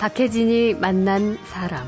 [0.00, 1.86] 박혜진이 만난 사람.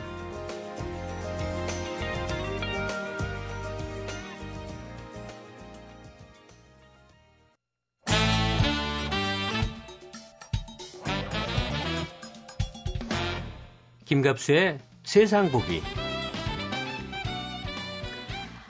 [14.05, 15.80] 김갑수의 세상 보기.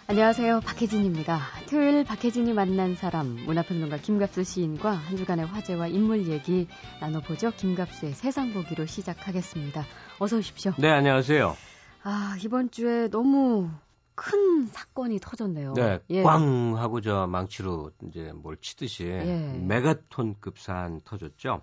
[0.07, 0.61] 안녕하세요.
[0.61, 1.62] 박혜진입니다.
[1.73, 6.69] 토요일 박혜진이 만난 사람, 문화평론가 김갑수 시인과 한 주간의 화제와 인물 얘기
[7.01, 7.51] 나눠보죠.
[7.53, 9.83] 김갑수의 세상 보기로 시작하겠습니다.
[10.19, 10.75] 어서 오십시오.
[10.77, 11.57] 네, 안녕하세요.
[12.03, 13.71] 아, 이번 주에 너무
[14.15, 15.73] 큰 사건이 터졌네요.
[15.73, 16.23] 네, 예.
[16.23, 19.59] 꽝 하고 저 망치로 이제 뭘 치듯이 예.
[19.67, 21.63] 메가톤급 산 터졌죠.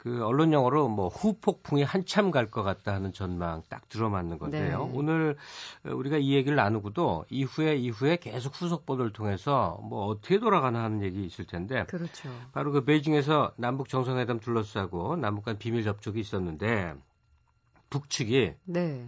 [0.00, 4.86] 그 언론 용어로 뭐 후폭풍이 한참 갈 것 같다 하는 전망 딱 들어맞는 건데요.
[4.86, 4.92] 네.
[4.94, 5.36] 오늘
[5.84, 11.22] 우리가 이 얘기를 나누고도 이후에 이후에 계속 후속 보도를 통해서 뭐 어떻게 돌아가나 하는 얘기
[11.26, 11.84] 있을 텐데.
[11.84, 12.30] 그렇죠.
[12.52, 16.94] 바로 그 베이징에서 남북 정상회담 둘러싸고 남북 간 비밀 접촉이 있었는데
[17.90, 19.06] 북측이 네.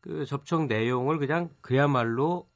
[0.00, 2.48] 그 접촉 내용을 그냥 그야말로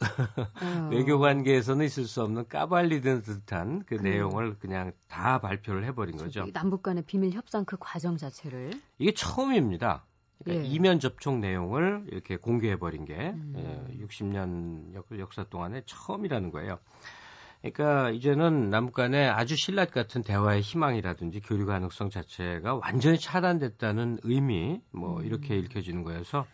[0.00, 0.88] 어.
[0.90, 4.02] 외교 관계에서는 있을 수 없는 까발리는 듯한 그 음.
[4.02, 6.46] 내용을 그냥 다 발표를 해버린 거죠.
[6.52, 10.04] 남북 간의 비밀 협상 그 과정 자체를 이게 처음입니다.
[10.42, 10.70] 그러니까 예.
[10.70, 13.54] 이면 접촉 내용을 이렇게 공개해버린 게 음.
[13.56, 16.78] 예, 60년 역, 역사 동안에 처음이라는 거예요.
[17.60, 24.80] 그러니까 이제는 남북 간의 아주 신랄 같은 대화의 희망이라든지 교류 가능성 자체가 완전히 차단됐다는 의미
[24.92, 25.60] 뭐 이렇게 음.
[25.60, 26.46] 읽혀지는 거여서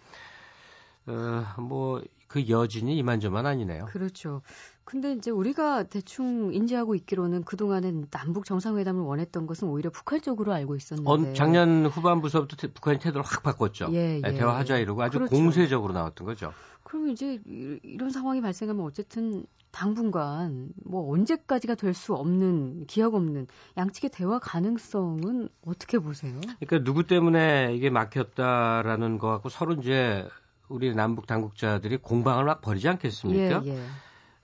[1.07, 2.03] 어, 뭐
[2.37, 3.87] 그 여진이 이만저만 아니네요.
[3.87, 4.43] 그렇죠.
[4.85, 10.77] 근데 이제 우리가 대충 인지하고 있기로는 그동안은 남북 정상회담을 원했던 것은 오히려 북한 쪽으로 알고
[10.77, 11.11] 있었는데.
[11.11, 13.89] 어, 작년 후반부서부터 북한이 태도를 확 바꿨죠.
[13.93, 14.33] 예, 예.
[14.35, 15.35] 대화하자 이러고 아주 그렇죠.
[15.35, 16.53] 공세적으로 나왔던 거죠.
[16.83, 17.41] 그럼 이제
[17.83, 23.47] 이런 상황이 발생하면 어쨌든 당분간 뭐 언제까지가 될 수 없는 기약 없는
[23.79, 26.39] 양측의 대화 가능성은 어떻게 보세요?
[26.61, 30.29] 그러니까 누구 때문에 이게 막혔다라는 거 갖고 서로 이제
[30.69, 33.63] 우리 남북 당국자들이 공방을 막 벌이지 않겠습니까?
[33.65, 33.81] 예, 예.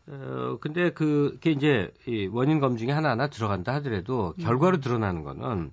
[0.08, 4.80] 어, 근데 그 게 이제 이 원인 검증이 하나하나 들어간다 하더라도 결과로 음.
[4.80, 5.72] 드러나는 거는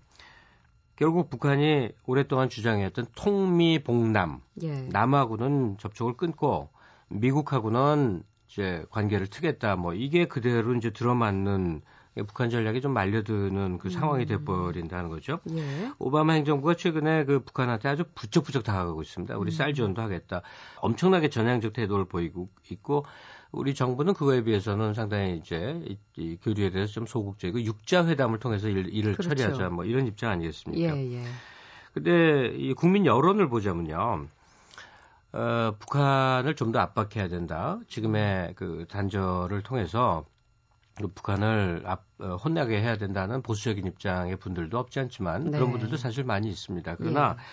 [0.95, 4.81] 결국 북한이 오랫동안 주장했던 통미봉남, 예.
[4.91, 6.69] 남하고는 접촉을 끊고
[7.07, 9.75] 미국하고는 이제 관계를 트겠다.
[9.77, 11.81] 뭐 이게 그대로 이제 들어맞는
[12.27, 14.27] 북한 전략이 좀 말려드는 그 상황이 음.
[14.27, 15.39] 돼버린다는 거죠.
[15.51, 15.91] 예.
[15.99, 19.37] 오바마 행정부가 최근에 그 북한한테 아주 부쩍부쩍 다가가고 있습니다.
[19.37, 19.55] 우리 음.
[19.55, 20.41] 쌀 지원도 하겠다.
[20.81, 23.05] 엄청나게 전향적 태도를 보이고 있고
[23.51, 28.67] 우리 정부는 그거에 비해서는 상당히 이제 이, 이 교류에 대해서 좀 소극적이고 육자 회담을 통해서
[28.67, 29.29] 일, 일을 그렇죠.
[29.29, 30.95] 처리하자 뭐 이런 입장 아니겠습니까?
[30.95, 31.23] 예, 예.
[31.93, 34.27] 근데 이 국민 여론을 보자면요.
[35.31, 37.79] 어, 북한을 좀 더 압박해야 된다.
[37.87, 40.25] 지금의 그 단절을 통해서
[41.07, 45.51] 북한을 앞, 어, 혼나게 해야 된다는 보수적인 입장의 분들도 없지 않지만 네.
[45.51, 46.95] 그런 분들도 사실 많이 있습니다.
[46.97, 47.43] 그러나 네.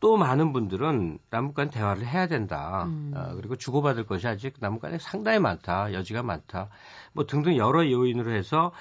[0.00, 2.84] 또 많은 분들은 남북 간 대화를 해야 된다.
[2.84, 3.12] 음.
[3.14, 5.92] 어, 그리고 주고받을 것이 아직 남북 간에 상당히 많다.
[5.92, 6.68] 여지가 많다.
[7.12, 8.72] 뭐 등등 여러 요인으로 해서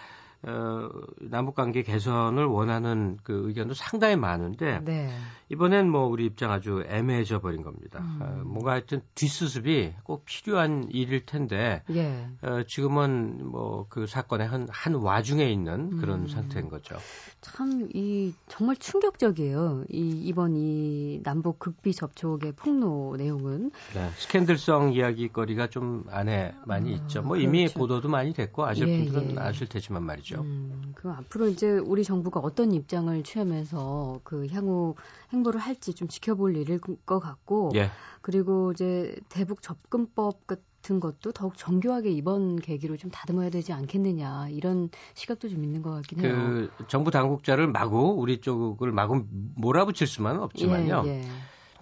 [0.46, 0.90] 어,
[1.22, 5.10] 남북 관계 개선을 원하는 그 의견도 상당히 많은데 네.
[5.50, 8.00] 이번엔 뭐 우리 입장 아주 애매해져 버린 겁니다.
[8.00, 8.20] 음.
[8.22, 12.28] 어, 뭔가 하여튼 뒷수습이 꼭 필요한 일일 텐데 예.
[12.42, 16.28] 어, 지금은 뭐 그 사건의 한, 한 와중에 있는 그런 음.
[16.28, 16.96] 상태인 거죠.
[17.42, 19.86] 참 이 정말 충격적이에요.
[19.90, 26.96] 이 이번 이 남북 극비 접촉의 폭로 내용은 네, 스캔들성 이야기거리가 좀 안에 많이 아,
[26.96, 27.22] 있죠.
[27.22, 27.48] 뭐 그렇죠.
[27.48, 29.40] 이미 보도도 많이 됐고 아실 예, 분들은 예.
[29.40, 30.33] 아실 테지만 말이죠.
[30.34, 30.42] 거죠.
[30.44, 34.96] 음, 그럼 앞으로 이제 우리 정부가 어떤 입장을 취하면서 그 향후
[35.32, 37.90] 행보를 할지 좀 지켜볼 일일 것 같고, 예.
[38.22, 44.90] 그리고 이제 대북 접근법 같은 것도 더욱 정교하게 이번 계기로 좀 다듬어야 되지 않겠느냐 이런
[45.14, 46.32] 시각도 좀 있는 것 같긴 해요.
[46.32, 51.04] 그 정부 당국자를 마구 우리 쪽을 마구 몰아붙일 수만은 없지만요.
[51.06, 51.24] 예, 예.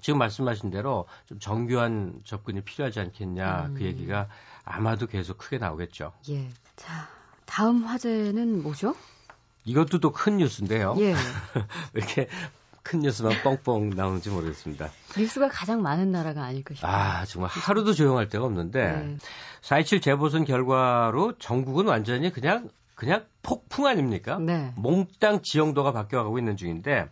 [0.01, 3.74] 지금 말씀하신 대로 좀 정교한 접근이 필요하지 않겠냐 그 음.
[3.75, 4.27] 그 얘기가
[4.63, 6.12] 아마도 계속 크게 나오겠죠.
[6.30, 6.50] 예.
[6.75, 7.07] 자,
[7.46, 8.96] 다음 화제는 뭐죠?
[9.66, 10.96] 이것도 또 큰 뉴스인데요.
[11.00, 11.14] 예.
[11.94, 12.28] 이렇게
[12.84, 14.90] 큰 뉴스만 뻥뻥 나오는지 모르겠습니다.
[15.18, 16.92] 뉴스가 가장 많은 나라가 아닐까 싶어요.
[16.92, 19.18] 아, 정말 하루도 조용할 데가 없는데 네.
[19.62, 24.38] 4.27 재보선 결과로 전국은 완전히 그냥 그냥 폭풍 아닙니까?
[24.40, 24.74] 네.
[24.78, 27.10] 몽땅 지형도가 바뀌어가고 있는 중인데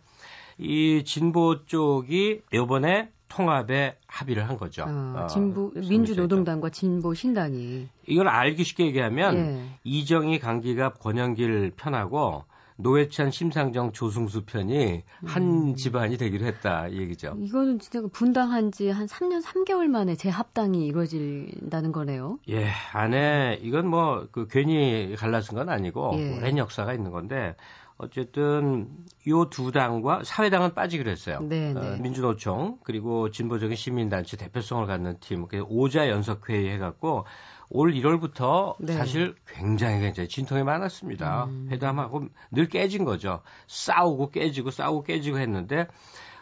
[0.58, 4.84] 이 진보 쪽이 이번에 통합에 합의를 한 거죠.
[4.86, 9.64] 어, 진보 어, 민주노동당과 진보 신당이 이걸 알기 쉽게 얘기하면 예.
[9.84, 12.44] 이정희 강기갑 권영길 편하고
[12.76, 15.74] 노회찬 심상정 조승수 편이 한 음.
[15.76, 17.36] 집안이 되기로 했다 이 얘기죠.
[17.38, 22.38] 이거는 진짜 그 분당한 지 한 3년 3개월 만에 재합당이 이루어진다는 거네요.
[22.48, 26.38] 예, 안에 이건 뭐 그 괜히 갈라진 건 아니고 예.
[26.38, 27.54] 오랜 역사가 있는 건데
[28.02, 28.88] 어쨌든
[29.28, 31.40] 요두 당과 사회당은 빠지기로 했어요.
[31.42, 31.98] 네, 어, 네.
[32.00, 37.26] 민주노총 그리고 진보적인 시민단체 대표성을 갖는 팀, 오자 연석 회의 해갖고
[37.68, 38.94] 올 1월부터 네.
[38.94, 41.44] 사실 굉장히 굉장히 진통이 많았습니다.
[41.44, 41.68] 음.
[41.70, 43.42] 회담하고 늘 깨진 거죠.
[43.66, 45.86] 싸우고 깨지고 싸우고 깨지고 했는데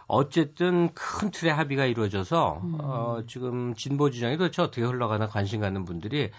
[0.07, 2.79] 어쨌든 큰 틀의 합의가 이루어져서 음.
[2.81, 6.31] 어, 지금 진보 지정이 도대체 어떻게 흘러가나 관심 갖는 분들이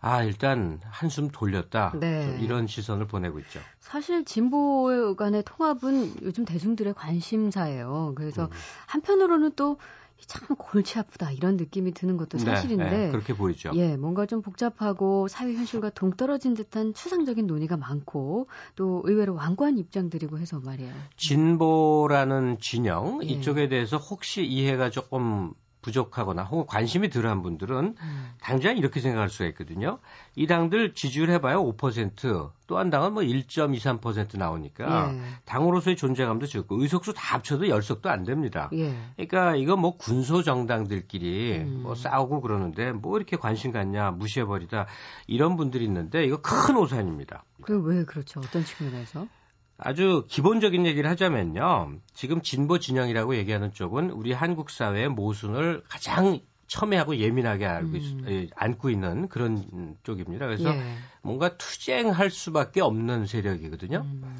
[0.00, 1.94] 아, 일단 한숨 돌렸다.
[1.98, 2.38] 네.
[2.40, 3.60] 이런 시선을 보내고 있죠.
[3.80, 8.12] 사실 진보 간의 통합은 요즘 대중들의 관심사예요.
[8.16, 8.50] 그래서 음.
[8.86, 9.78] 한편으로는 또
[10.26, 13.70] 참 골치 아프다 이런 느낌이 드는 것도 네, 사실인데 네, 네, 그렇게 보이죠.
[13.74, 20.38] 예, 뭔가 좀 복잡하고 사회 현실과 동떨어진 듯한 추상적인 논의가 많고 또 의외로 완고한 입장들이고
[20.38, 20.92] 해서 말이에요.
[21.16, 23.26] 진보라는 진영 예.
[23.26, 25.52] 이쪽에 대해서 혹시 이해가 조금
[25.82, 28.30] 부족하거나 혹은 관심이 덜한 분들은 음.
[28.40, 29.98] 당장 이렇게 생각할 수가 있거든요.
[30.34, 35.20] 이 당들 지지율 해봐야 5%또 한 당은 뭐 1.23% 나오니까 예.
[35.44, 38.68] 당으로서의 존재감도 적고 의석수 다 합쳐도 10석도 안 됩니다.
[38.74, 38.94] 예.
[39.16, 41.80] 그러니까 이거 뭐 군소 정당들끼리 음.
[41.82, 44.86] 뭐 싸우고 그러는데 뭐 이렇게 관심 갖냐 무시해버리다
[45.26, 47.44] 이런 분들이 있는데 이거 큰 오산입니다.
[47.62, 48.40] 그럼 왜 그렇죠?
[48.40, 49.26] 어떤 측면에서?
[49.78, 51.98] 아주 기본적인 얘기를 하자면요.
[52.12, 58.24] 지금 진보 진영이라고 얘기하는 쪽은 우리 한국 사회의 모순을 가장 첨예하고 예민하게 알고 있, 음.
[58.28, 60.46] 예, 안고 있는 그런 쪽입니다.
[60.46, 60.82] 그래서 예.
[61.22, 64.02] 뭔가 투쟁할 수밖에 없는 세력이거든요.
[64.04, 64.38] 음.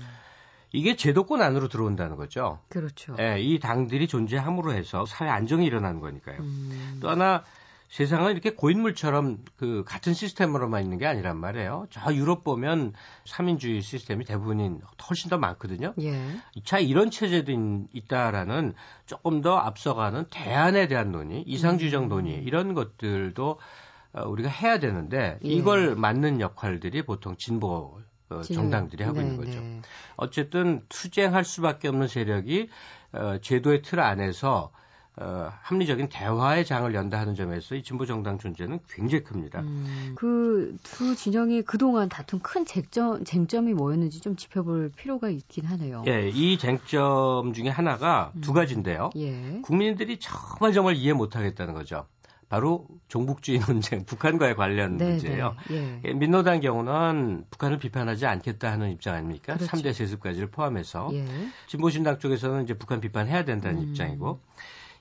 [0.72, 2.58] 이게 제도권 안으로 들어온다는 거죠.
[2.68, 3.16] 그렇죠.
[3.18, 6.40] 예, 이 당들이 존재함으로 해서 사회 안정이 일어나는 거니까요.
[6.40, 6.98] 음.
[7.00, 7.44] 또 하나
[7.88, 11.86] 세상은 이렇게 고인물처럼 그 같은 시스템으로만 있는 게 아니란 말이에요.
[11.90, 12.92] 저 유럽 보면
[13.24, 15.94] 3인주의 시스템이 대부분인 훨씬 더 많거든요.
[16.00, 16.20] 예.
[16.64, 17.50] 자, 이런 체제도
[17.92, 18.74] 있, 다라는
[19.06, 22.08] 조금 더 앞서가는 대안에 대한 논의, 이상주의적 음.
[22.08, 23.58] 논의, 이런 것들도
[24.12, 25.48] 어, 우리가 해야 되는데 예.
[25.48, 28.00] 이걸 맡는 역할들이 보통 진보
[28.30, 29.60] 어, 정당들이 하고 네, 있는 거죠.
[29.60, 29.80] 네.
[30.16, 32.68] 어쨌든 투쟁할 수밖에 없는 세력이
[33.12, 34.72] 어, 제도의 틀 안에서
[35.20, 39.60] 어, 합리적인 대화의 장을 연다 하는 점에서 이 진보 정당 존재는 굉장히 큽니다.
[39.60, 46.04] 음, 그두 진영이 그동안 다툰 큰 쟁점, 쟁점이 뭐였는지 좀 짚어볼 필요가 있긴 하네요.
[46.06, 49.10] 예, 이 쟁점 중에 하나가 음, 두 가지인데요.
[49.16, 49.60] 예.
[49.62, 52.06] 국민들이 정말 정말 이해 못하겠다는 거죠.
[52.48, 55.54] 바로 종북주의 논쟁, 북한과의 관련 네 문제예요.
[55.68, 56.12] 네, 예.
[56.12, 59.56] 민노당 경우는 북한을 비판하지 않겠다 하는 입장 아닙니까?
[59.56, 59.76] 그렇죠.
[59.76, 61.10] 3대 세습까지를 포함해서.
[61.12, 61.26] 예.
[61.66, 63.88] 진보신당 쪽에서는 이제 북한 비판해야 된다는 음.
[63.88, 64.40] 입장이고.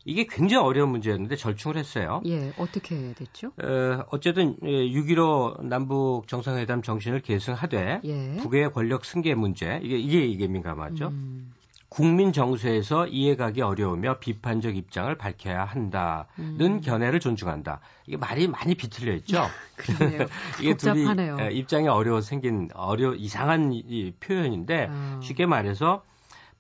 [0.08, 2.22] 이게 굉장히 어려운 문제였는데 절충을 했어요.
[2.26, 3.52] 예, 어떻게 됐죠?
[3.62, 8.36] 어, 어쨌든 6.15 예, 남북 정상회담 정신을 계승하되 예.
[8.38, 11.10] 북의 권력 승계 문제 이게 이게 이게 민감하죠.
[11.10, 11.54] 음.
[11.90, 16.82] 국민 정서에서 이해가기 어려우며 비판적 입장을 밝혀야 한다는 음.
[16.82, 17.82] 견해를 존중한다.
[18.06, 19.46] 이게 말이 많이 비틀려 있죠.
[20.62, 21.36] 이게 복잡하네요.
[21.36, 25.20] 둘이 예, 입장이 어려워 생긴 어려 이상한 이 표현인데 어.
[25.22, 26.04] 쉽게 말해서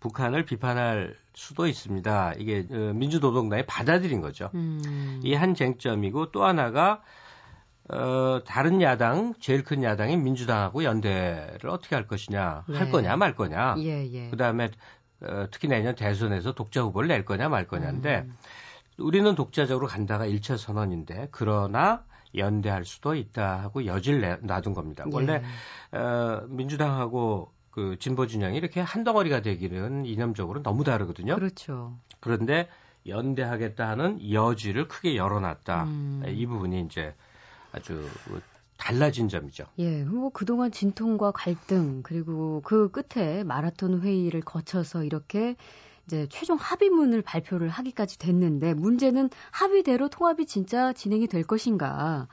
[0.02, 2.34] 북한을 비판할 수도 있습니다.
[2.40, 4.50] 이게 어, 민주노동당이 받아들인 거죠.
[4.56, 5.22] 음.
[5.24, 7.04] 이한 쟁점이고 또 하나가
[7.90, 12.78] 어, 다른 야당, 제일 큰 야당인 민주당하고 연대를 어떻게 할 것이냐, 네.
[12.78, 13.76] 할 거냐, 말 거냐.
[13.78, 14.30] 예, 예.
[14.30, 14.70] 그 다음에
[15.22, 18.36] 어, 특히 내년 대선에서 독자 후보를 낼 거냐, 말 거냐인데, 음.
[18.98, 22.04] 우리는 독자적으로 간다가 1차 선언인데, 그러나
[22.36, 25.06] 연대할 수도 있다 하고 여지를 내, 놔둔 겁니다.
[25.10, 25.42] 원래,
[25.94, 25.98] 예.
[25.98, 31.36] 어, 민주당하고 그 진보 진영이 이렇게 한 덩어리가 되기는 이념적으로 너무 다르거든요.
[31.36, 31.96] 그렇죠.
[32.20, 32.68] 그런데
[33.06, 35.84] 연대하겠다 하는 여지를 크게 열어놨다.
[35.84, 36.24] 음.
[36.28, 37.14] 이 부분이 이제
[37.72, 38.10] 아주
[38.78, 39.66] 달라진 점이죠.
[39.78, 45.56] 예, 뭐 그동안 진통과 갈등 그리고 그 끝에 마라톤 회의를 거쳐서 이렇게
[46.08, 52.28] 이제 최종 합의문을 발표를 하기까지 됐는데 문제는 합의대로 통합이 진짜 진행이 될 것인가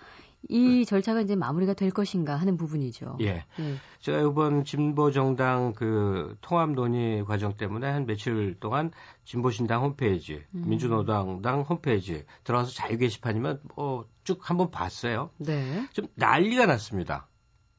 [0.48, 3.18] 이 절차가 이제 마무리가 될 것인가 하는 부분이죠.
[3.20, 3.44] 예.
[3.58, 3.74] 예.
[4.00, 8.90] 제가 이번 진보 정당 그 통합 논의 과정 때문에 한 며칠 동안
[9.24, 10.64] 진보 신당 홈페이지, 음.
[10.66, 15.30] 민주노당당 홈페이지 들어가서 자유 게시판이면 뭐 쭉 한번 봤어요.
[15.36, 15.86] 네.
[15.92, 17.28] 좀 난리가 났습니다.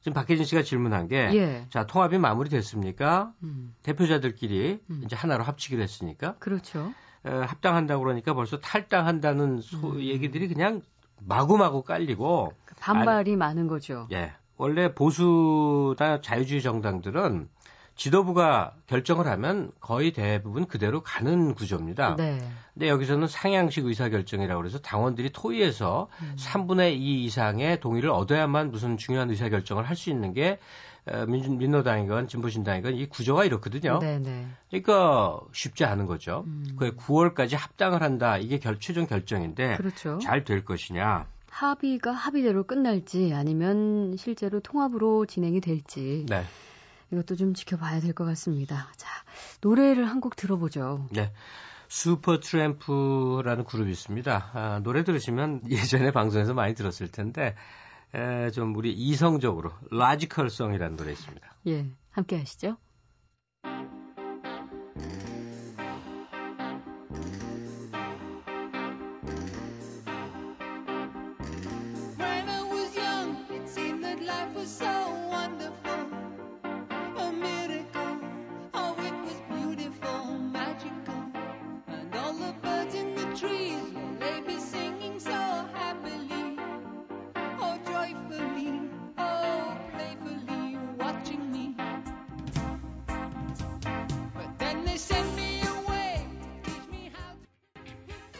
[0.00, 1.66] 지금 박혜진 씨가 질문한 게, 예.
[1.70, 3.32] 자 통합이 마무리됐습니까?
[3.42, 3.74] 음.
[3.82, 5.02] 대표자들끼리 음.
[5.04, 6.36] 이제 하나로 합치기로 했으니까.
[6.38, 6.92] 그렇죠.
[7.26, 10.00] 에, 합당한다고 그러니까 벌써 탈당한다는 소, 음.
[10.00, 10.82] 얘기들이 그냥
[11.20, 14.06] 마구마구 깔리고 반발이 아, 많은 거죠.
[14.12, 14.32] 예.
[14.56, 17.48] 원래 보수나 자유주의 정당들은
[17.96, 22.16] 지도부가 결정을 하면 거의 대부분 그대로 가는 구조입니다.
[22.16, 22.38] 네.
[22.74, 26.36] 근데 여기서는 상향식 의사결정이라고 그래서 당원들이 토의해서 음.
[26.38, 30.58] 3분의 2 이상의 동의를 얻어야만 무슨 중요한 의사결정을 할 수 있는 게 어,
[31.28, 33.98] 민주, 민노당이건 진보신당이건 이 구조가 이렇거든요.
[34.00, 34.18] 네네.
[34.18, 34.46] 네.
[34.70, 36.44] 그러니까 쉽지 않은 거죠.
[36.46, 36.66] 음.
[36.78, 38.38] 그 9월까지 합당을 한다.
[38.38, 40.18] 이게 결, 최종 결정인데 그렇죠.
[40.18, 41.26] 잘될 것이냐.
[41.48, 46.26] 합의가 합의대로 끝날지 아니면 실제로 통합으로 진행이 될지.
[46.28, 46.42] 네.
[47.12, 48.88] 이것도 좀 지켜봐야 될 것 같습니다.
[48.96, 49.08] 자,
[49.62, 51.06] 노래를 한 곡 들어보죠.
[51.12, 51.32] 네.
[51.88, 54.50] Supertramp라는 그룹이 있습니다.
[54.54, 57.54] 아, 노래 들으시면 예전에 방송에서 많이 들었을 텐데
[58.16, 61.54] 에, 좀 우리 이성적으로 Logical Song이라는 노래 있습니다.
[61.68, 62.76] 예, 함께 하시죠.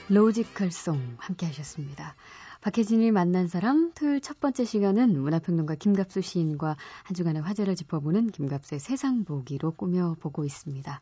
[0.09, 2.15] Logical Song 함께 하셨습니다.
[2.61, 8.79] 박혜진이 만난 사람 토요일 첫 번째 시간은 문화평론가 김갑수 시인과 한 주간의 화제를 짚어보는 김갑수의
[8.81, 11.01] 세상 보기로 꾸며보고 있습니다.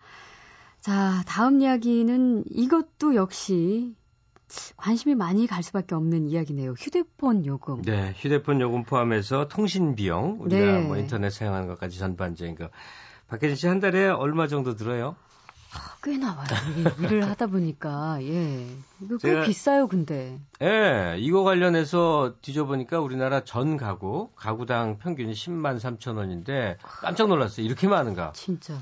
[0.80, 3.94] 자, 다음 이야기는 이것도 역시
[4.76, 6.72] 관심이 많이 갈 수밖에 없는 이야기네요.
[6.72, 7.82] 휴대폰 요금.
[7.82, 10.80] 네, 휴대폰 요금 포함해서 통신 비용, 우리가 네.
[10.86, 12.68] 뭐 인터넷 사용하는 것까지 전반적인 거.
[13.28, 15.16] 박혜진 씨 한 달에 얼마 정도 들어요?
[16.02, 16.46] 꽤 나와요.
[17.00, 18.66] 일을 하다 보니까 예
[19.00, 20.38] 이거 꽤 제가, 비싸요, 근데.
[20.62, 27.64] 예, 이거 관련해서 뒤져보니까 우리나라 전 가구 가구당 평균이 10만 3천 원인데 깜짝 놀랐어요.
[27.64, 28.32] 이렇게 많은가?
[28.34, 28.78] 진짜.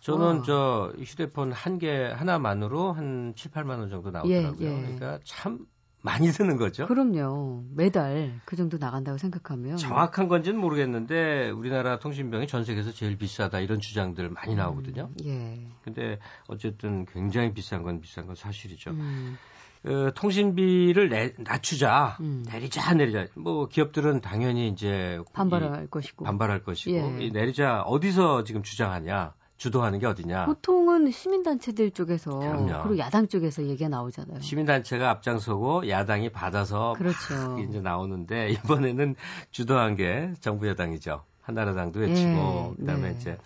[0.00, 0.42] 저는 와.
[0.44, 4.56] 저 휴대폰 한 개 하나만으로 한 7, 8만 원 정도 나오더라고요.
[4.60, 4.80] 예, 예.
[4.80, 5.60] 그러니까 참
[6.02, 6.86] 많이 드는 거죠.
[6.86, 7.64] 그럼요.
[7.74, 13.80] 매달 그 정도 나간다고 생각하면 정확한 건지는 모르겠는데 우리나라 통신병이 전 세계에서 제일 비싸다 이런
[13.80, 15.10] 주장들 많이 나오거든요.
[15.10, 15.66] 음, 예.
[15.82, 16.18] 근데
[16.48, 18.90] 어쨌든 굉장히 비싼 건 비싼 건 사실이죠.
[18.90, 19.38] 음.
[19.84, 22.44] 어, 통신비를 내, 낮추자, 음.
[22.46, 23.26] 내리자, 내리자.
[23.34, 27.30] 뭐 기업들은 당연히 이제 반발할 것이고 반발할 것이고 예.
[27.30, 29.34] 내리자 어디서 지금 주장하냐?
[29.62, 30.46] 주도하는 게 어디냐?
[30.46, 32.82] 보통은 시민단체들 쪽에서 그럼요.
[32.82, 34.40] 그리고 야당 쪽에서 얘기가 나오잖아요.
[34.40, 37.58] 시민단체가 앞장서고 야당이 받아서 그렇죠.
[37.62, 39.14] 이제 나오는데 이번에는
[39.52, 41.22] 주도한 게 정부 여당이죠.
[41.42, 43.16] 한나라당도 외치고 예, 그다음에 네.
[43.16, 43.38] 이제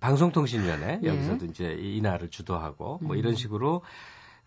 [0.00, 1.06] 방송통신위원회 예.
[1.06, 3.18] 여기서도 이제 이날을 주도하고 뭐 음.
[3.18, 3.82] 이런 식으로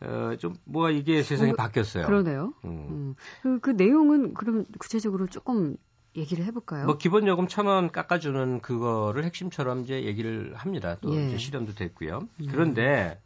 [0.02, 2.06] 어, 좀, 뭐, 이게 세상이 어, 바뀌었어요.
[2.06, 2.54] 그러네요.
[2.66, 2.88] 음.
[2.90, 3.16] 음.
[3.42, 5.78] 그, 그 내용은 그럼 구체적으로 조금
[6.16, 6.86] 얘기를 해볼까요?
[6.86, 10.98] 뭐 기본 요금 천 원 깎아주는 그거를 핵심처럼 이제 얘기를 합니다.
[11.02, 11.28] 또 예.
[11.28, 12.28] 이제 실현도 됐고요.
[12.40, 12.48] 음.
[12.52, 13.20] 그런데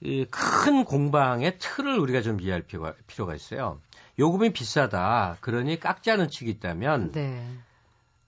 [0.00, 3.80] 이 큰 공방의 틀을 우리가 좀 이해할 필요가, 필요가 있어요.
[4.18, 5.38] 요금이 비싸다.
[5.40, 7.48] 그러니 깎자는 측이 있다면 네.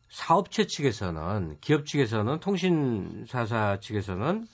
[0.08, 4.46] 사업체 측에서는 기업 측에서는 통신사사 측에서는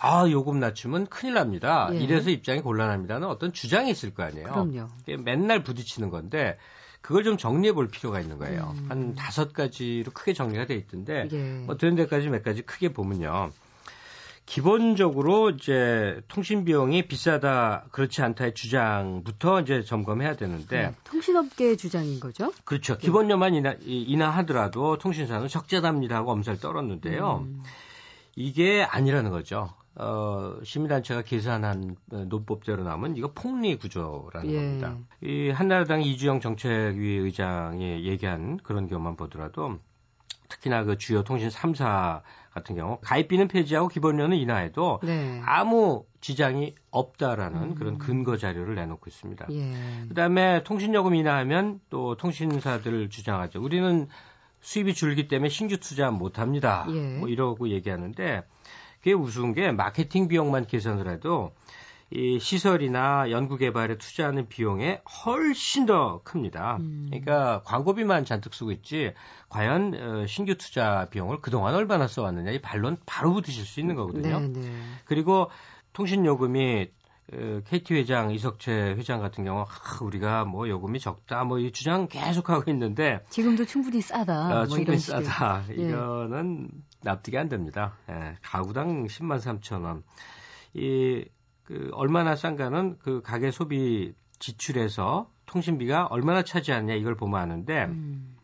[0.00, 1.88] 아 요금 낮추면 큰일 납니다.
[1.92, 1.98] 예.
[1.98, 4.48] 이래서 입장이 곤란합니다는 어떤 주장이 있을 거 아니에요.
[4.48, 4.88] 그럼요.
[5.22, 6.58] 맨날 부딪히는 건데
[7.04, 8.74] 그걸 좀 정리해 볼 필요가 있는 거예요.
[8.78, 8.86] 음.
[8.88, 11.42] 한 다섯 가지로 크게 정리가 돼 있던데 예.
[11.66, 13.50] 뭐 되는 데까지 몇 가지 크게 보면요.
[14.46, 22.50] 기본적으로 이제 통신 비용이 비싸다 그렇지 않다의 주장부터 이제 점검해야 되는데 네, 통신업계의 주장인 거죠?
[22.64, 22.94] 그렇죠.
[22.94, 23.00] 네.
[23.00, 27.44] 기본료만 인하, 인하하더라도 통신사는 적자답니다 하고 엄살 떨었는데요.
[27.44, 27.62] 음.
[28.34, 29.74] 이게 아니라는 거죠.
[29.96, 34.56] 어, 시민단체가 계산한 논법대로 나오면 이거 폭리 구조라는 예.
[34.56, 34.96] 겁니다.
[35.22, 39.78] 이 한나라당 이주영 정책위 의장이 얘기한 그런 경우만 보더라도
[40.48, 42.22] 특히나 그 주요 통신 3사
[42.52, 45.40] 같은 경우 가입비는 폐지하고 기본료는 인하해도 네.
[45.44, 47.74] 아무 지장이 없다라는 음.
[47.74, 49.46] 그런 근거 자료를 내놓고 있습니다.
[49.50, 49.74] 예.
[50.08, 53.62] 그다음에 통신요금 인하하면 또 통신사들 주장하죠.
[53.62, 54.08] 우리는
[54.60, 56.86] 수입이 줄기 때문에 신규 투자 못 합니다.
[56.90, 57.18] 예.
[57.18, 58.42] 뭐 이러고 얘기하는데
[59.04, 61.52] 그게 우스운 게 마케팅 비용만 계산을 해도
[62.10, 66.78] 이 시설이나 연구 개발에 투자하는 비용에 훨씬 더 큽니다.
[66.80, 67.08] 음.
[67.10, 69.12] 그러니까 광고비만 잔뜩 쓰고 있지
[69.50, 74.40] 과연 어, 신규 투자 비용을 그동안 얼마나 써왔느냐 이 반론 바로 붙으실 수 있는 거거든요.
[74.40, 74.58] 네네.
[74.58, 74.70] 네.
[75.04, 75.50] 그리고
[75.92, 76.88] 통신 요금이
[77.32, 82.08] 어, KT 회장, 이석채 회장 같은 경우 아, 우리가 뭐 요금이 적다 뭐 이 주장
[82.08, 84.46] 계속하고 있는데 지금도 충분히 싸다.
[84.46, 85.64] 어, 뭐 충분히 싸다.
[85.70, 85.74] 예.
[85.74, 86.68] 이거는
[87.04, 87.96] 납득이 안 됩니다.
[88.10, 90.02] 예, 가구당 10만 3천 원.
[90.74, 91.24] 이,
[91.62, 98.36] 그, 얼마나 싼가는 그 가계 소비 지출에서 통신비가 얼마나 차지하느냐 이걸 보면 아는데, 음.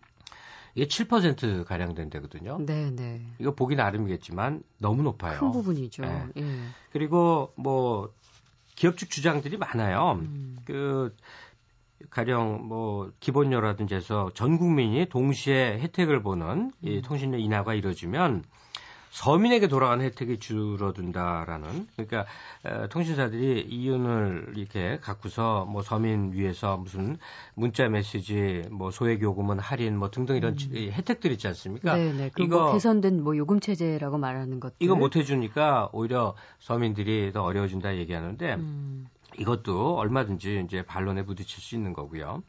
[0.74, 2.58] 이게 7% 가량 된다거든요.
[2.64, 3.26] 네, 네.
[3.40, 5.40] 이거 보기 나름이겠지만 너무 높아요.
[5.40, 6.04] 큰 부분이죠.
[6.04, 6.26] 예.
[6.36, 6.60] 예.
[6.92, 8.12] 그리고 뭐
[8.76, 10.12] 기업 측 주장들이 많아요.
[10.20, 10.56] 음.
[10.64, 11.14] 그
[12.08, 17.02] 가령 뭐 기본료라든지 해서 전 국민이 동시에 혜택을 보는 이 음.
[17.02, 18.44] 통신료 인하가 이루어지면
[19.10, 22.26] 서민에게 돌아가는 혜택이 줄어든다라는 그러니까
[22.64, 27.18] 에, 통신사들이 이윤을 이렇게 갖고서 뭐 서민 위해서 무슨
[27.54, 30.90] 문자 메시지 뭐 소액 요금은 할인 뭐 등등 이런 음.
[30.92, 31.96] 혜택들 있지 않습니까?
[31.96, 32.30] 네, 네.
[32.38, 37.96] 이거 뭐 개선된 뭐 요금 체제라고 말하는 것 이거 못 해주니까 오히려 서민들이 더 어려워진다
[37.96, 39.08] 얘기하는데 음.
[39.38, 42.42] 이것도 얼마든지 이제 반론에 부딪힐 수 있는 거고요.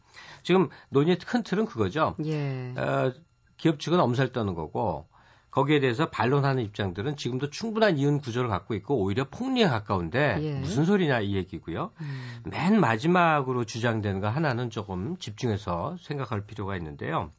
[0.44, 2.16] 지금 논의의 큰 틀은 그거죠.
[2.26, 2.74] 예.
[2.78, 3.14] 어,
[3.58, 5.08] 기업 측은 엄살 떠는 거고
[5.52, 10.54] 거기에 대해서 반론하는 입장들은 지금도 충분한 이윤 구조를 갖고 있고 오히려 폭리에 가까운데 예.
[10.60, 11.92] 무슨 소리냐 이 얘기고요.
[12.00, 12.42] 음.
[12.46, 17.32] 맨 마지막으로 주장되는 거 하나는 조금 집중해서 생각할 필요가 있는데요.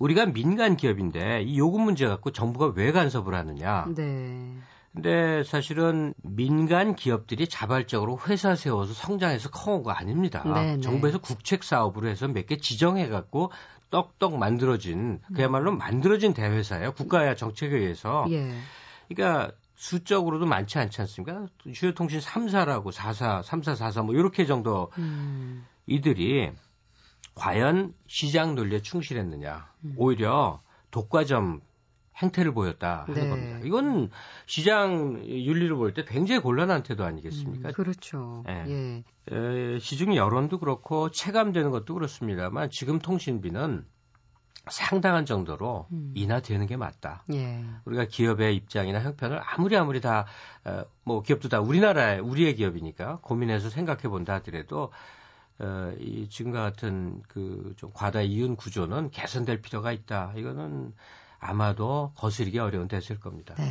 [0.00, 3.86] 우리가 민간 기업인데 이 요금 문제 갖고 정부가 왜 간섭을 하느냐.
[3.94, 4.56] 네.
[4.92, 10.42] 근데 사실은 민간 기업들이 자발적으로 회사 세워서 성장해서 커온 거 아닙니다.
[10.42, 10.76] 네네.
[10.76, 10.80] 네.
[10.80, 13.52] 정부에서 국책 사업으로 해서 몇 개 지정해 갖고
[13.90, 16.92] 떡떡 만들어진 그야말로 만들어진 대회사예요.
[16.92, 18.26] 국가의 정책에 의해서.
[18.30, 18.52] 예.
[19.08, 21.46] 그러니까 수적으로도 많지 않지 않습니까?
[21.72, 25.64] 주요 통신 3사라고 4사, 3사, 4사 뭐 이렇게 정도 음.
[25.86, 26.50] 이들이
[27.34, 29.70] 과연 시장 논리에 충실했느냐.
[29.84, 29.94] 음.
[29.96, 31.60] 오히려 독과점
[32.22, 33.28] 행태를 보였다 하는 네.
[33.28, 33.60] 겁니다.
[33.64, 34.10] 이건
[34.46, 37.68] 시장 윤리를 볼 때 굉장히 곤란한 태도 아니겠습니까?
[37.70, 38.42] 음, 그렇죠.
[38.46, 38.64] 네.
[38.68, 39.04] 예.
[39.34, 43.84] 에, 시중 여론도 그렇고 체감되는 것도 그렇습니다만 지금 통신비는
[44.70, 46.12] 상당한 정도로 음.
[46.14, 47.24] 인하되는 게 맞다.
[47.32, 47.64] 예.
[47.86, 50.26] 우리가 기업의 입장이나 형편을 아무리 아무리 다,
[50.64, 54.92] 어, 뭐 기업도 다 우리나라의, 우리의 기업이니까 고민해서 생각해 본다 하더라도,
[55.58, 60.34] 어, 이 지금과 같은 그 좀 과다 이윤 구조는 개선될 필요가 있다.
[60.36, 60.92] 이거는
[61.40, 63.54] 아마도 거스르기 어려운 대세일 겁니다.
[63.58, 63.70] 네.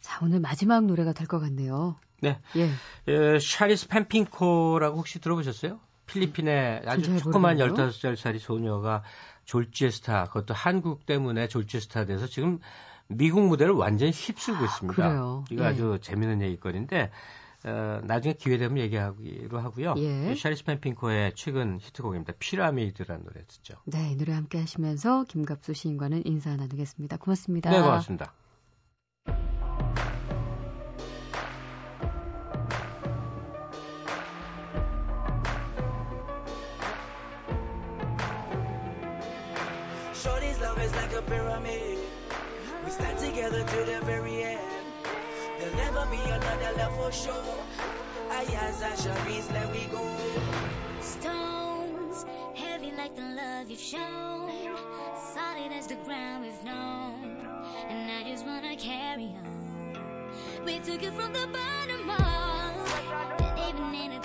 [0.00, 1.96] 자, 오늘 마지막 노래가 될 것 같네요.
[2.20, 2.38] 네.
[2.56, 2.70] 예.
[3.12, 5.80] 에, 샤리스 펨핀코라고 혹시 들어보셨어요?
[6.06, 9.02] 필리핀의 아주 조그만 15살짜리 소녀가
[9.44, 12.58] 졸지에 스타, 그것도 한국 때문에 졸지에 스타 돼서 지금
[13.08, 15.04] 미국 무대를 완전히 휩쓸고 있습니다.
[15.04, 15.44] 아, 그래요.
[15.50, 15.68] 이거 예.
[15.68, 17.10] 아주 재미있는 얘기거리인데
[17.64, 19.94] 어, 나중에 기회 되면 얘기하기로 하고요.
[19.98, 20.34] 예.
[20.36, 22.34] 샤리스 펜핑코의 최근 히트곡입니다.
[22.38, 23.74] 피라미드라는 노래 듣죠.
[23.84, 27.16] 네, 이 노래 함께 하시면서 김갑수 시인과는 인사 나누겠습니다.
[27.16, 27.70] 고맙습니다.
[27.70, 28.32] 네, 고맙습니다.
[47.08, 47.64] For sure.
[48.30, 50.04] Ayaz and Sharice, let we go.
[51.00, 54.50] Stones, heavy like the love you've shown.
[55.34, 57.38] Solid as the ground we've known.
[57.88, 60.64] And I just wanna carry on.
[60.64, 63.68] We took it from the bottom up.
[63.68, 64.20] Even in a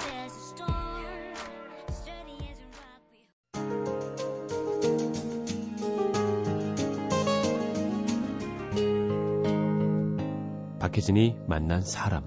[10.94, 12.24] 박혜진이 만난 사람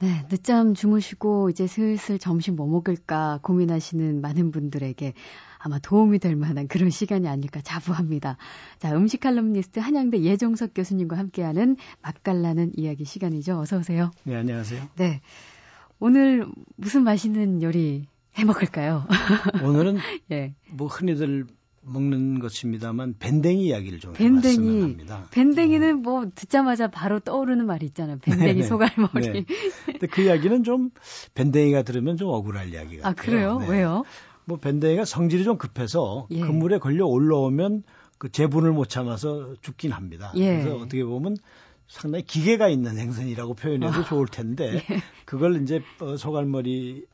[0.00, 5.12] 네, 늦잠 주무시고 이제 슬슬 점심 뭐 먹을까 고민하시는 많은 분들에게
[5.58, 8.38] 아마 도움이 될 만한 그런 시간이 아닐까 자부합니다.
[8.78, 13.58] 자, 음식 칼럼니스트 한양대 예정석 교수님과 함께하는 맛깔나는 이야기 시간이죠.
[13.60, 14.10] 어서 오세요.
[14.24, 14.88] 네, 안녕하세요.
[14.96, 15.20] 네.
[16.00, 16.44] 오늘
[16.76, 19.04] 무슨 맛있는 요리 해 먹을까요?
[19.62, 19.98] 오늘은
[20.32, 20.54] 예.
[20.72, 21.46] 뭐 흔히들
[21.88, 25.26] 먹는 것입니다만 밴댕이 이야기를 좀 밴댕이 합니다.
[25.30, 25.96] 밴댕이는 어.
[25.96, 28.18] 뭐 듣자마자 바로 떠오르는 말이 있잖아요.
[28.18, 29.28] 밴댕이 소갈머리.
[29.32, 29.44] 네.
[29.86, 30.90] 근데 그 이야기는 좀
[31.34, 33.58] 밴댕이가 들으면 좀 억울할 이야기 가아 그래요?
[33.58, 33.68] 네.
[33.68, 34.04] 왜요?
[34.44, 36.40] 뭐 밴댕이가 성질이 좀 급해서 예.
[36.40, 37.82] 그물에 걸려 올라오면
[38.18, 40.32] 그 재분을 못 참아서 죽긴 합니다.
[40.36, 40.62] 예.
[40.62, 41.36] 그래서 어떻게 보면
[41.86, 44.04] 상당히 기계가 있는 생선이라고 표현해도 어.
[44.04, 45.02] 좋을 텐데 예.
[45.24, 47.04] 그걸 이제 어, 소갈머리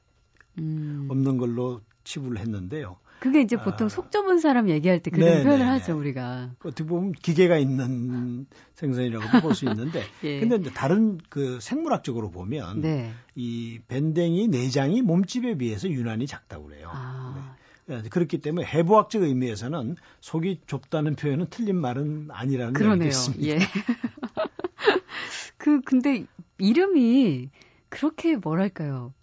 [0.59, 1.07] 음.
[1.11, 2.97] 없는 걸로 치부를 했는데요.
[3.25, 3.89] 그게 이제 보통 아.
[3.89, 5.45] 속 좁은 사람 얘기할 때 그런 네네.
[5.45, 6.51] 표현을 하죠, 우리가.
[6.63, 10.03] 어떻게 보면 기계가 있는 생선이라고도 볼수 있는데.
[10.25, 10.41] 예.
[10.41, 13.15] 근데 이제 다른 그 생물학적으로 보면 네.
[13.35, 16.91] 이 밴댕이 내장이 몸집에 비해서 유난히 작다고 그래요.
[16.93, 17.57] 아.
[17.87, 18.03] 네.
[18.11, 23.07] 그렇기 때문에 해부학적 의미에서는 속이 좁다는 표현은 틀린 말은 아니라는 그러네요.
[23.07, 23.47] 얘기겠습니다.
[23.47, 23.59] 예.
[25.57, 26.27] 그 근데
[26.59, 27.49] 이름이
[27.89, 29.15] 그렇게 뭐랄까요?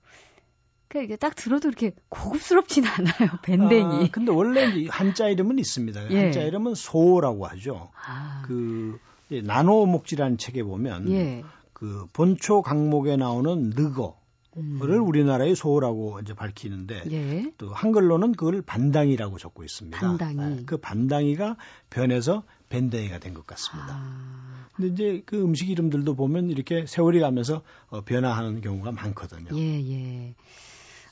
[0.91, 3.39] 그러니까 이게 딱 들어도 이렇게 고급스럽진 않아요.
[3.43, 4.05] 밴댕이.
[4.05, 6.11] 아, 근데 원래 한자 이름은 있습니다.
[6.11, 6.23] 예.
[6.23, 7.91] 한자 이름은 소라고 하죠.
[8.05, 8.43] 아.
[8.45, 8.99] 그
[9.29, 11.43] 나노 목지라는 책에 보면 예.
[11.71, 14.19] 그 본초 강목에 나오는 느거
[14.53, 15.07] 를 음.
[15.07, 17.53] 우리나라의 소라고 이제 밝히는데 예.
[17.57, 19.97] 또 한글로는 그걸 반당이라고 적고 있습니다.
[19.97, 20.39] 반당이.
[20.41, 21.55] 아, 그 반당이가
[21.89, 23.93] 변해서 밴댕이가 된 것 같습니다.
[23.97, 24.67] 아.
[24.75, 29.57] 근데 이제 그 음식 이름들도 보면 이렇게 세월이 가면서 어, 변화하는 경우가 많거든요.
[29.57, 30.35] 예, 예.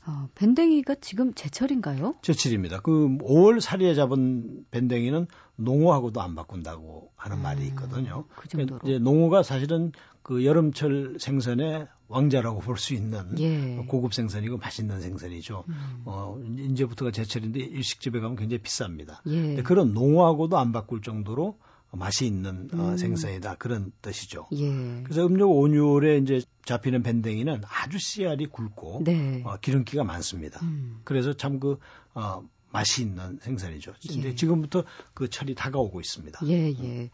[0.09, 2.15] 어, 밴댕이가 지금 제철인가요?
[2.23, 2.79] 제철입니다.
[2.81, 8.25] 그 5월 살이에 잡은 밴댕이는 농어하고도 안 바꾼다고 하는 음, 말이 있거든요.
[8.35, 8.79] 그 정도로.
[8.85, 9.91] 이제 농어가 사실은
[10.23, 13.75] 그 여름철 생선의 왕자라고 볼 수 있는 예.
[13.87, 15.63] 고급 생선이고 맛있는 생선이죠.
[15.67, 16.01] 음.
[16.05, 19.19] 어, 이제부터가 제철인데 일식집에 가면 굉장히 비쌉니다.
[19.27, 19.61] 예.
[19.61, 21.59] 그런 농어하고도 안 바꿀 정도로
[21.91, 22.79] 맛이 있는 어, 음.
[22.79, 24.47] 어, 생선이다 그런 뜻이죠.
[24.53, 25.03] 예.
[25.03, 29.41] 그래서 음력 5, 6월에 이제 잡히는 밴댕이는 아주 씨알이 굵고 네.
[29.45, 30.59] 어, 기름기가 많습니다.
[30.63, 31.01] 음.
[31.03, 31.79] 그래서 참그
[32.13, 33.93] 어, 맛이 있는 생선이죠.
[34.11, 34.13] 예.
[34.13, 36.39] 이제 지금부터 그 철이 다가오고 있습니다.
[36.45, 37.09] 예, 예.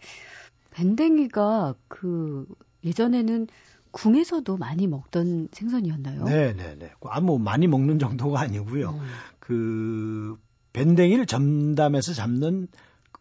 [0.71, 2.45] 밴댕이가 그
[2.83, 3.47] 예전에는
[3.91, 6.25] 궁에서도 많이 먹던 생선이었나요?
[6.25, 6.91] 네, 네, 네.
[7.01, 8.89] 아무 많이 먹는 정도가 아니고요.
[8.89, 9.07] 음.
[9.39, 10.37] 그
[10.73, 12.67] 밴댕이를 점담해서 잡는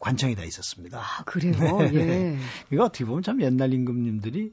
[0.05, 0.99] 관청이 다 있었습니다.
[0.99, 1.55] 아, 그래요?
[1.91, 1.97] 네.
[1.97, 2.39] 예.
[2.71, 4.53] 이거 어떻게 보면 참 옛날 임금님들이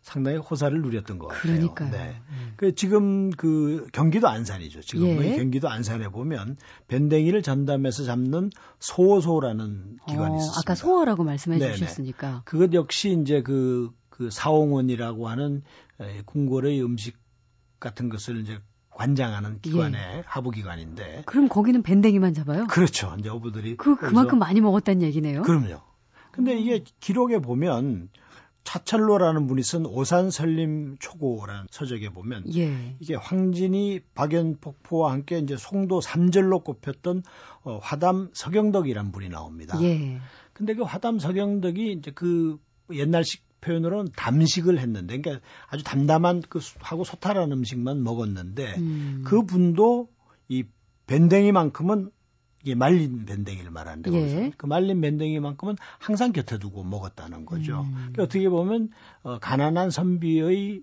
[0.00, 1.42] 상당히 호사를 누렸던 것 같아요.
[1.42, 1.90] 그러니까요.
[1.90, 2.20] 네.
[2.30, 2.52] 음.
[2.56, 4.82] 그 지금 그 경기도 안산이죠.
[4.82, 5.36] 지금 예.
[5.36, 10.60] 경기도 안산에 보면 밴댕이를 전담해서 잡는 소소라는 기관이 어, 있습니다.
[10.60, 11.74] 아까 소어라고 말씀해 네네.
[11.74, 12.42] 주셨으니까.
[12.44, 15.64] 그것 역시 이제 그, 그 사홍원이라고 하는
[16.26, 17.18] 궁궐의 음식
[17.80, 18.60] 같은 것을 이제
[18.96, 20.22] 관장하는 기관의 예.
[20.26, 21.24] 하부기관인데.
[21.26, 22.66] 그럼 거기는 밴댕이만 잡아요?
[22.66, 23.14] 그렇죠.
[23.18, 23.76] 이제 어부들이.
[23.76, 25.42] 그, 그만큼 많이 먹었다는 얘기네요?
[25.42, 25.80] 그럼요.
[26.32, 28.08] 근데 이게 기록에 보면
[28.64, 32.96] 차철로라는 분이 쓴 오산설림 초고라는 서적에 보면 예.
[32.98, 37.22] 이게 황진이 박연폭포와 함께 이제 송도 삼절로 꼽혔던
[37.62, 39.78] 어, 화담 서경덕이라는 분이 나옵니다.
[39.82, 40.18] 예.
[40.52, 42.58] 근데 그 화담 서경덕이 이제 그
[42.92, 49.22] 옛날식 표현으로는 담식을 했는데, 그러니까 아주 담담한 그 하고 소탈한 음식만 먹었는데, 음.
[49.26, 50.08] 그 분도
[50.48, 50.64] 이
[51.06, 52.10] 밴댕이만큼은
[52.62, 54.52] 이게 말린 밴댕이를 말하는데, 예.
[54.56, 57.82] 그 말린 밴댕이만큼은 항상 곁에 두고 먹었다는 거죠.
[57.82, 57.92] 음.
[57.94, 58.90] 그러니까 어떻게 보면
[59.22, 60.82] 어, 가난한 선비의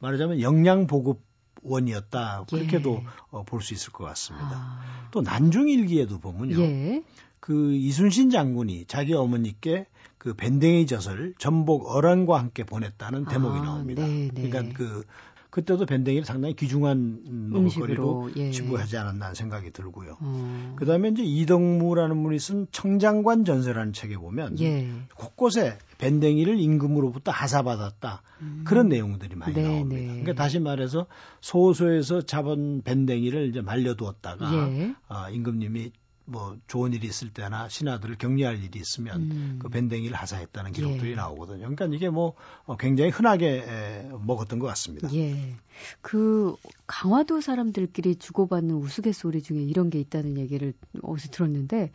[0.00, 1.22] 말하자면 영양 보급
[1.62, 3.06] 원이었다 그렇게도 예.
[3.30, 4.50] 어, 볼 수 있을 것 같습니다.
[4.52, 5.08] 아.
[5.12, 7.02] 또 난중일기에도 보면요, 예.
[7.40, 9.86] 그 이순신 장군이 자기 어머니께
[10.22, 14.06] 그 밴댕이 젖을 전복 어란과 함께 보냈다는 대목이 아, 나옵니다.
[14.06, 14.30] 네네.
[14.32, 14.48] 네.
[14.48, 15.02] 그러니까 그
[15.50, 18.52] 그때도 밴댕이를 상당히 귀중한 먹을거리로 예.
[18.52, 20.18] 지구하지 않았나 하는 생각이 들고요.
[20.20, 20.76] 어.
[20.78, 24.92] 그다음에 이제 이덕무라는 분이 쓴 청장관 전설라는 책에 보면 예.
[25.16, 28.62] 곳곳에 밴댕이를 임금으로부터 하사받았다 음.
[28.64, 29.68] 그런 내용들이 많이 네네.
[29.68, 30.00] 나옵니다.
[30.02, 30.06] 네.
[30.20, 31.06] 그러니까 다시 말해서
[31.40, 34.94] 소소에서 잡은 밴댕이를 이제 말려두었다가 예.
[35.08, 35.90] 아, 임금님이
[36.32, 39.58] 뭐 좋은 일이 있을 때나 신하들을 격려할 일이 있으면 음.
[39.60, 41.14] 그 밴댕이를 하사했다는 기록들이 예.
[41.14, 41.60] 나오거든요.
[41.60, 45.12] 그러니까 이게 뭐 어, 굉장히 흔하게 먹었던 것 같습니다.
[45.14, 45.54] 예.
[46.00, 51.92] 그 강화도 사람들끼리 주고받는 우스갯소리 중에 이런 게 있다는 얘기를 어디서 들었는데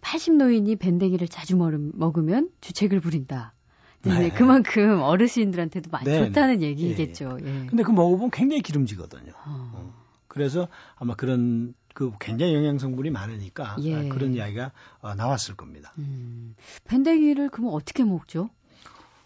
[0.00, 3.52] 80노인이 밴댕이를 자주 먹으면 주책을 부린다.
[4.02, 4.30] 네.
[4.30, 6.66] 그만큼 어르신들한테도 많이 네, 좋다는 네.
[6.68, 7.38] 얘기겠죠.
[7.42, 7.46] 예.
[7.46, 7.66] 예.
[7.66, 9.32] 근데 그 먹어보면 굉장히 기름지거든요.
[9.32, 9.70] 어.
[9.74, 10.06] 어.
[10.28, 13.94] 그래서 아마 그런 그 굉장히 영양 성분이 많으니까 예.
[13.94, 15.94] 아, 그런 이야기가 어, 나왔을 겁니다.
[15.96, 16.54] 음.
[16.84, 18.50] 밴댕이를 그러면 어떻게 먹죠?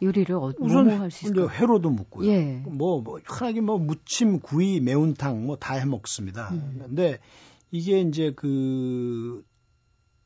[0.01, 1.49] 요리를 어, 우선 할수 있을까요?
[1.51, 2.31] 회로도 먹고요.
[2.31, 2.63] 예.
[2.65, 6.51] 뭐, 뭐 흔하게 뭐 무침, 구이, 매운탕 뭐 다 해 먹습니다.
[6.53, 6.79] 음.
[6.87, 7.19] 근데
[7.73, 9.43] 이게 이제 그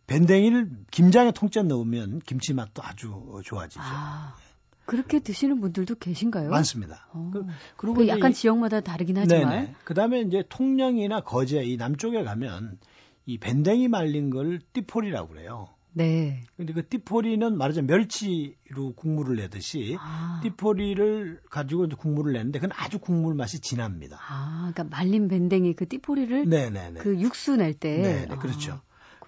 [0.06, 3.80] 밴댕이를 김장에 통째 넣으면 김치 맛도 아주 좋아지죠.
[3.82, 4.34] 아.
[4.86, 6.50] 그렇게 드시는 분들도 계신가요?
[6.50, 7.08] 많습니다.
[7.12, 7.30] 어.
[7.76, 9.48] 그, 리고 약간 지역마다 다르긴 하지만.
[9.48, 9.74] 네네.
[9.84, 12.78] 그다음에 이제 통영이나 거제 이 남쪽에 가면
[13.26, 15.68] 이 밴댕이 말린 걸 띠포리라고 그래요.
[15.96, 16.42] 네.
[16.56, 20.40] 근데 그 띠포리는 말하자면 멸치로 국물을 내듯이 아.
[20.42, 24.18] 띠포리를 가지고 이제 국물을 내는데 그건 아주 국물 맛이 진합니다.
[24.20, 27.00] 아, 그러니까 말린 밴댕이 그 띠포리를 네네네.
[27.00, 27.96] 그 육수 낼 때.
[27.96, 28.80] 네, 네, 그렇죠.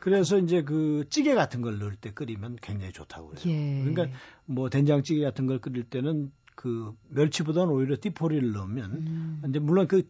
[0.06, 0.10] 아.
[0.10, 3.42] 그래서 이제 그 찌개 같은 걸 넣을 때 끓이면 굉장히 좋다고 그래요.
[3.46, 3.84] 예.
[3.84, 9.42] 그러니까 뭐 된장찌개 같은 걸 끓일 때는 그 멸치보다는 오히려 띠포리를 넣으면 음.
[9.48, 10.08] 이제 물론 그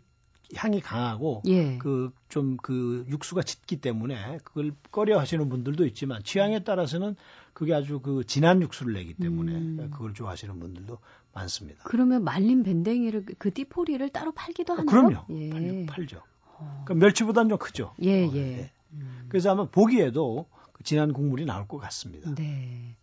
[0.55, 1.79] 향이 강하고 예.
[1.79, 7.17] 그좀그 그 육수가 짙기 때문에 그걸 꺼려 하시는 분들도 있지만 취향에 따라서는
[7.53, 9.89] 그게 아주 그 진한 육수를 내기 때문에 음.
[9.91, 10.99] 그걸 좋아하시는 분들도
[11.33, 11.83] 많습니다.
[11.85, 14.87] 그러면 말린 밴댕이를 그 띠포리를 따로 팔기도 하나요?
[14.87, 15.27] 어, 그럼요.
[15.31, 15.87] 예.
[15.87, 16.83] 팔, 죠 어.
[16.85, 17.95] 그러니까 멸치보다는 좀 크죠.
[18.03, 18.59] 예, 어, 예.
[18.59, 18.71] 예.
[18.93, 19.27] 음.
[19.29, 22.35] 그래서 아마 보기에도 그 진한 국물이 나올 것 같습니다.
[22.35, 22.97] 네.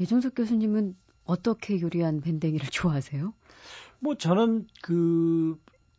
[0.00, 3.32] 예종석 교수님은 어떻게 요리한 밴댕이를 좋아하세요?
[3.98, 5.58] 뭐 저는 그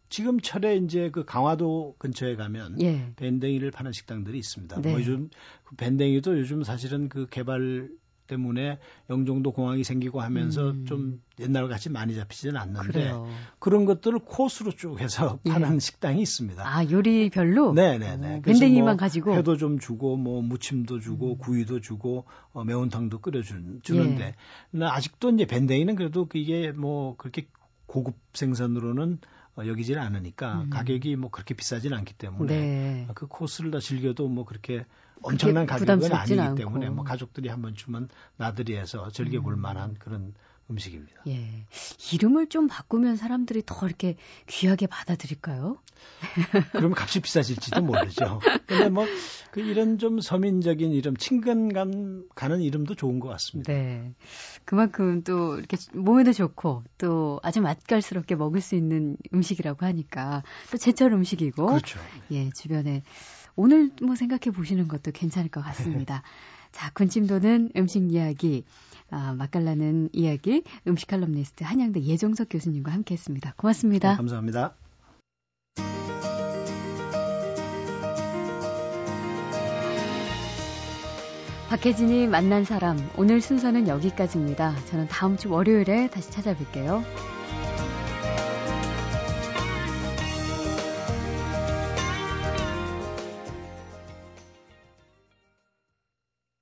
[0.09, 3.11] 지금 철에 이제 그 강화도 근처에 가면 예.
[3.17, 4.81] 밴댕이를 파는 식당들이 있습니다.
[4.81, 4.91] 네.
[4.91, 5.29] 뭐 요즘
[5.65, 7.89] 그 밴댕이도 요즘 사실은 그 개발
[8.27, 10.85] 때문에 영종도 공항이 생기고 하면서 음.
[10.85, 13.27] 좀 옛날 같이 많이 잡히지는 않는데 그래요.
[13.59, 15.51] 그런 것들을 코스로 쭉 해서 예.
[15.51, 15.79] 파는 예.
[15.79, 16.63] 식당이 있습니다.
[16.65, 17.73] 아 요리별로?
[17.73, 18.37] 네네네.
[18.37, 21.37] 어, 밴댕이만 뭐 가지고 회도 좀 주고 뭐 무침도 주고 음.
[21.37, 24.35] 구이도 주고 어, 매운탕도 끓여주는데
[24.75, 24.83] 예.
[24.83, 27.47] 아직도 이제 밴댕이는 그래도 그게 뭐 그렇게
[27.87, 30.69] 고급 생선으로는 어, 여기지는 않으니까 음.
[30.69, 33.07] 가격이 뭐 그렇게 비싸지는 않기 때문에 네.
[33.15, 34.85] 그 코스를 다 즐겨도 뭐 그렇게
[35.23, 36.55] 엄청난 가격은 아니기 않고.
[36.55, 39.59] 때문에 뭐 가족들이 한번 주면 나들이 해서 즐겨볼 음.
[39.59, 40.33] 만한 그런
[40.69, 41.21] 음식입니다.
[41.27, 41.65] 예.
[42.13, 44.15] 이름을 좀 바꾸면 사람들이 더 이렇게
[44.47, 45.77] 귀하게 받아들일까요?
[46.73, 48.39] 그러면 값이 비싸질지도 모르죠.
[48.67, 49.05] 근데 뭐,
[49.51, 53.71] 그 이런 좀 서민적인 이름, 친근감 가는 이름도 좋은 것 같습니다.
[53.71, 54.13] 네.
[54.65, 61.13] 그만큼 또 이렇게 몸에도 좋고 또 아주 맛깔스럽게 먹을 수 있는 음식이라고 하니까 또 제철
[61.13, 61.65] 음식이고.
[61.65, 61.99] 그렇죠.
[62.31, 63.03] 예, 주변에
[63.55, 66.21] 오늘 뭐 생각해 보시는 것도 괜찮을 것 같습니다.
[66.71, 68.63] 자, 군침도는 음식 이야기.
[69.09, 73.53] 아, 맛깔나는 이야기 음식 칼럼니스트 한양대 예정석 교수님과 함께했습니다.
[73.57, 74.11] 고맙습니다.
[74.11, 74.75] 네, 감사합니다.
[81.69, 84.73] 박혜진이 만난 사람 오늘 순서는 여기까지입니다.
[84.85, 87.36] 저는 다음 주 월요일에 다시 찾아뵐게요.